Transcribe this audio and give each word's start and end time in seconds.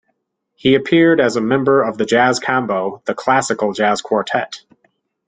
He 0.55 0.73
appeared 0.73 1.21
as 1.21 1.35
a 1.35 1.41
member 1.41 1.83
of 1.83 1.95
the 1.99 2.07
jazz 2.07 2.39
combo 2.39 3.03
the 3.05 3.13
Classical 3.13 3.71
Jazz 3.71 4.01
Quartet. 4.01 4.63